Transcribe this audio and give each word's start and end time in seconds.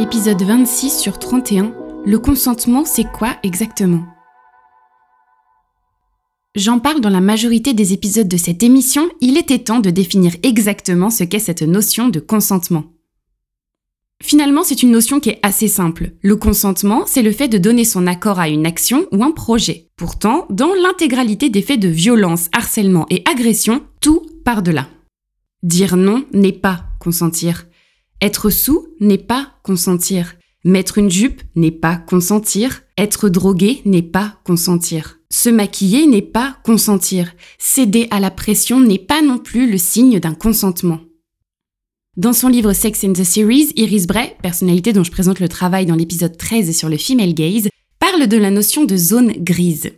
Épisode 0.00 0.40
26 0.40 0.98
sur 0.98 1.18
31. 1.18 1.74
Le 2.06 2.18
consentement, 2.18 2.86
c'est 2.86 3.04
quoi 3.04 3.36
exactement? 3.42 4.02
J'en 6.54 6.78
parle 6.78 7.02
dans 7.02 7.10
la 7.10 7.20
majorité 7.20 7.74
des 7.74 7.92
épisodes 7.92 8.26
de 8.26 8.38
cette 8.38 8.62
émission, 8.62 9.10
il 9.20 9.36
était 9.36 9.58
temps 9.58 9.80
de 9.80 9.90
définir 9.90 10.32
exactement 10.42 11.10
ce 11.10 11.24
qu'est 11.24 11.38
cette 11.38 11.60
notion 11.60 12.08
de 12.08 12.18
consentement. 12.18 12.84
Finalement, 14.22 14.62
c'est 14.64 14.82
une 14.82 14.90
notion 14.90 15.20
qui 15.20 15.28
est 15.28 15.40
assez 15.42 15.68
simple. 15.68 16.12
Le 16.22 16.36
consentement, 16.36 17.02
c'est 17.04 17.20
le 17.20 17.32
fait 17.32 17.48
de 17.48 17.58
donner 17.58 17.84
son 17.84 18.06
accord 18.06 18.40
à 18.40 18.48
une 18.48 18.64
action 18.64 19.04
ou 19.12 19.22
un 19.22 19.32
projet. 19.32 19.90
Pourtant, 19.96 20.46
dans 20.48 20.72
l'intégralité 20.72 21.50
des 21.50 21.60
faits 21.60 21.78
de 21.78 21.88
violence, 21.88 22.48
harcèlement 22.52 23.04
et 23.10 23.22
agression, 23.30 23.82
tout 24.00 24.22
part 24.46 24.62
de 24.62 24.70
là. 24.70 24.88
Dire 25.62 25.98
non 25.98 26.24
n'est 26.32 26.52
pas 26.52 26.84
consentir. 27.00 27.66
Être 28.22 28.50
sous 28.50 28.88
n'est 29.00 29.18
pas 29.18 29.54
consentir. 29.62 30.34
Mettre 30.62 30.98
une 30.98 31.10
jupe 31.10 31.42
n'est 31.56 31.70
pas 31.70 31.96
consentir. 31.96 32.82
Être 32.98 33.30
drogué 33.30 33.80
n'est 33.86 34.02
pas 34.02 34.38
consentir. 34.44 35.18
Se 35.30 35.48
maquiller 35.48 36.06
n'est 36.06 36.20
pas 36.20 36.58
consentir. 36.64 37.32
Céder 37.58 38.08
à 38.10 38.20
la 38.20 38.30
pression 38.30 38.80
n'est 38.80 38.98
pas 38.98 39.22
non 39.22 39.38
plus 39.38 39.70
le 39.70 39.78
signe 39.78 40.20
d'un 40.20 40.34
consentement. 40.34 41.00
Dans 42.18 42.34
son 42.34 42.48
livre 42.48 42.74
Sex 42.74 43.04
in 43.04 43.14
the 43.14 43.24
Series, 43.24 43.72
Iris 43.76 44.06
Bray, 44.06 44.36
personnalité 44.42 44.92
dont 44.92 45.04
je 45.04 45.12
présente 45.12 45.40
le 45.40 45.48
travail 45.48 45.86
dans 45.86 45.94
l'épisode 45.94 46.36
13 46.36 46.76
sur 46.76 46.90
le 46.90 46.98
female 46.98 47.32
gaze, 47.32 47.68
parle 47.98 48.26
de 48.26 48.36
la 48.36 48.50
notion 48.50 48.84
de 48.84 48.96
zone 48.96 49.32
grise. 49.32 49.92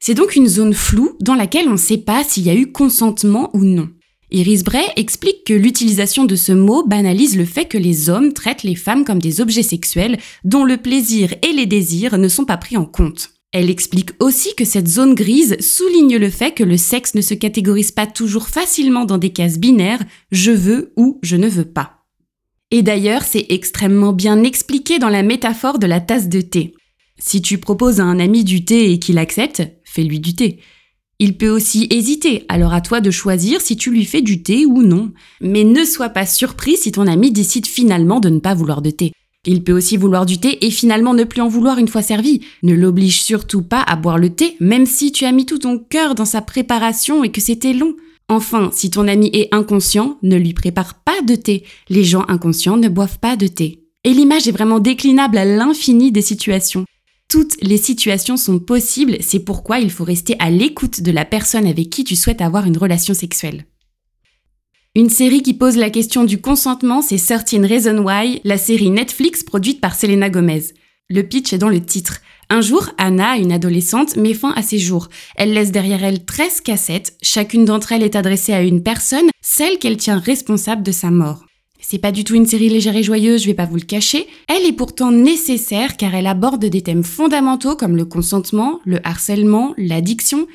C'est 0.00 0.14
donc 0.14 0.36
une 0.36 0.48
zone 0.48 0.72
floue 0.72 1.16
dans 1.20 1.34
laquelle 1.34 1.68
on 1.68 1.72
ne 1.72 1.76
sait 1.76 1.98
pas 1.98 2.24
s'il 2.24 2.44
y 2.44 2.50
a 2.50 2.54
eu 2.54 2.72
consentement 2.72 3.50
ou 3.54 3.64
non. 3.64 3.90
Iris 4.32 4.64
Bray 4.64 4.86
explique 4.96 5.44
que 5.44 5.52
l'utilisation 5.52 6.24
de 6.24 6.36
ce 6.36 6.52
mot 6.52 6.86
banalise 6.86 7.36
le 7.36 7.44
fait 7.44 7.66
que 7.66 7.76
les 7.76 8.08
hommes 8.08 8.32
traitent 8.32 8.62
les 8.62 8.74
femmes 8.74 9.04
comme 9.04 9.20
des 9.20 9.42
objets 9.42 9.62
sexuels 9.62 10.18
dont 10.42 10.64
le 10.64 10.78
plaisir 10.78 11.34
et 11.42 11.52
les 11.52 11.66
désirs 11.66 12.16
ne 12.16 12.28
sont 12.28 12.46
pas 12.46 12.56
pris 12.56 12.78
en 12.78 12.86
compte. 12.86 13.30
Elle 13.52 13.68
explique 13.68 14.12
aussi 14.18 14.54
que 14.56 14.64
cette 14.64 14.88
zone 14.88 15.14
grise 15.14 15.60
souligne 15.60 16.16
le 16.16 16.30
fait 16.30 16.52
que 16.52 16.64
le 16.64 16.78
sexe 16.78 17.14
ne 17.14 17.20
se 17.20 17.34
catégorise 17.34 17.92
pas 17.92 18.06
toujours 18.06 18.48
facilement 18.48 19.04
dans 19.04 19.18
des 19.18 19.30
cases 19.30 19.58
binaires 19.58 20.02
je 20.30 20.50
veux 20.50 20.94
ou 20.96 21.20
je 21.22 21.36
ne 21.36 21.48
veux 21.48 21.66
pas. 21.66 21.98
Et 22.70 22.80
d'ailleurs, 22.80 23.24
c'est 23.24 23.46
extrêmement 23.50 24.14
bien 24.14 24.42
expliqué 24.44 24.98
dans 24.98 25.10
la 25.10 25.22
métaphore 25.22 25.78
de 25.78 25.86
la 25.86 26.00
tasse 26.00 26.30
de 26.30 26.40
thé. 26.40 26.74
Si 27.18 27.42
tu 27.42 27.58
proposes 27.58 28.00
à 28.00 28.04
un 28.04 28.18
ami 28.18 28.44
du 28.44 28.64
thé 28.64 28.92
et 28.92 28.98
qu'il 28.98 29.18
accepte, 29.18 29.62
fais-lui 29.84 30.20
du 30.20 30.34
thé. 30.34 30.60
Il 31.24 31.36
peut 31.36 31.50
aussi 31.50 31.86
hésiter, 31.90 32.44
alors 32.48 32.72
à 32.72 32.80
toi 32.80 33.00
de 33.00 33.12
choisir 33.12 33.60
si 33.60 33.76
tu 33.76 33.92
lui 33.92 34.04
fais 34.04 34.22
du 34.22 34.42
thé 34.42 34.66
ou 34.66 34.82
non. 34.82 35.12
Mais 35.40 35.62
ne 35.62 35.84
sois 35.84 36.08
pas 36.08 36.26
surpris 36.26 36.76
si 36.76 36.90
ton 36.90 37.06
ami 37.06 37.30
décide 37.30 37.68
finalement 37.68 38.18
de 38.18 38.28
ne 38.28 38.40
pas 38.40 38.54
vouloir 38.54 38.82
de 38.82 38.90
thé. 38.90 39.12
Il 39.46 39.62
peut 39.62 39.70
aussi 39.72 39.96
vouloir 39.96 40.26
du 40.26 40.38
thé 40.38 40.66
et 40.66 40.70
finalement 40.72 41.14
ne 41.14 41.22
plus 41.22 41.40
en 41.40 41.46
vouloir 41.46 41.78
une 41.78 41.86
fois 41.86 42.02
servi. 42.02 42.40
Ne 42.64 42.74
l'oblige 42.74 43.22
surtout 43.22 43.62
pas 43.62 43.82
à 43.82 43.94
boire 43.94 44.18
le 44.18 44.30
thé, 44.30 44.56
même 44.58 44.84
si 44.84 45.12
tu 45.12 45.24
as 45.24 45.30
mis 45.30 45.46
tout 45.46 45.58
ton 45.58 45.78
cœur 45.78 46.16
dans 46.16 46.24
sa 46.24 46.42
préparation 46.42 47.22
et 47.22 47.30
que 47.30 47.40
c'était 47.40 47.72
long. 47.72 47.94
Enfin, 48.28 48.70
si 48.72 48.90
ton 48.90 49.06
ami 49.06 49.30
est 49.32 49.54
inconscient, 49.54 50.18
ne 50.24 50.36
lui 50.36 50.54
prépare 50.54 50.94
pas 51.04 51.22
de 51.24 51.36
thé. 51.36 51.62
Les 51.88 52.02
gens 52.02 52.24
inconscients 52.26 52.78
ne 52.78 52.88
boivent 52.88 53.20
pas 53.20 53.36
de 53.36 53.46
thé. 53.46 53.78
Et 54.02 54.12
l'image 54.12 54.48
est 54.48 54.52
vraiment 54.52 54.80
déclinable 54.80 55.38
à 55.38 55.44
l'infini 55.44 56.10
des 56.10 56.20
situations. 56.20 56.84
Toutes 57.32 57.56
les 57.62 57.78
situations 57.78 58.36
sont 58.36 58.58
possibles, 58.58 59.16
c'est 59.20 59.38
pourquoi 59.38 59.78
il 59.78 59.90
faut 59.90 60.04
rester 60.04 60.36
à 60.38 60.50
l'écoute 60.50 61.00
de 61.00 61.10
la 61.10 61.24
personne 61.24 61.66
avec 61.66 61.88
qui 61.88 62.04
tu 62.04 62.14
souhaites 62.14 62.42
avoir 62.42 62.66
une 62.66 62.76
relation 62.76 63.14
sexuelle. 63.14 63.64
Une 64.94 65.08
série 65.08 65.42
qui 65.42 65.54
pose 65.54 65.78
la 65.78 65.88
question 65.88 66.24
du 66.24 66.42
consentement, 66.42 67.00
c'est 67.00 67.16
13 67.16 67.64
Reasons 67.64 68.04
Why, 68.04 68.42
la 68.44 68.58
série 68.58 68.90
Netflix 68.90 69.42
produite 69.44 69.80
par 69.80 69.94
Selena 69.94 70.28
Gomez. 70.28 70.74
Le 71.08 71.22
pitch 71.22 71.54
est 71.54 71.58
dans 71.58 71.70
le 71.70 71.80
titre. 71.80 72.20
Un 72.50 72.60
jour, 72.60 72.90
Anna, 72.98 73.38
une 73.38 73.52
adolescente, 73.52 74.16
met 74.16 74.34
fin 74.34 74.52
à 74.54 74.60
ses 74.60 74.78
jours. 74.78 75.08
Elle 75.34 75.54
laisse 75.54 75.72
derrière 75.72 76.04
elle 76.04 76.26
13 76.26 76.60
cassettes, 76.60 77.16
chacune 77.22 77.64
d'entre 77.64 77.92
elles 77.92 78.02
est 78.02 78.14
adressée 78.14 78.52
à 78.52 78.60
une 78.60 78.82
personne, 78.82 79.30
celle 79.40 79.78
qu'elle 79.78 79.96
tient 79.96 80.18
responsable 80.18 80.82
de 80.82 80.92
sa 80.92 81.10
mort. 81.10 81.46
C'est 81.82 81.98
pas 81.98 82.12
du 82.12 82.24
tout 82.24 82.34
une 82.34 82.46
série 82.46 82.70
légère 82.70 82.96
et 82.96 83.02
joyeuse, 83.02 83.42
je 83.42 83.48
vais 83.48 83.54
pas 83.54 83.66
vous 83.66 83.76
le 83.76 83.82
cacher. 83.82 84.26
Elle 84.48 84.64
est 84.64 84.72
pourtant 84.72 85.10
nécessaire 85.10 85.96
car 85.96 86.14
elle 86.14 86.26
aborde 86.26 86.64
des 86.64 86.80
thèmes 86.80 87.04
fondamentaux 87.04 87.76
comme 87.76 87.96
le 87.96 88.04
consentement, 88.04 88.80
le 88.84 89.06
harcèlement, 89.06 89.74
l'addiction. 89.76 90.46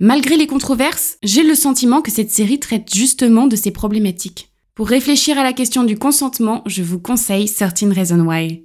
Malgré 0.00 0.36
les 0.36 0.48
controverses, 0.48 1.18
j'ai 1.22 1.44
le 1.44 1.54
sentiment 1.54 2.02
que 2.02 2.10
cette 2.10 2.30
série 2.30 2.58
traite 2.58 2.92
justement 2.92 3.46
de 3.46 3.56
ces 3.56 3.70
problématiques. 3.70 4.50
Pour 4.74 4.88
réfléchir 4.88 5.38
à 5.38 5.44
la 5.44 5.52
question 5.52 5.84
du 5.84 5.96
consentement, 5.96 6.62
je 6.66 6.82
vous 6.82 6.98
conseille 6.98 7.46
Certain 7.46 7.92
Reason 7.92 8.18
Why. 8.18 8.64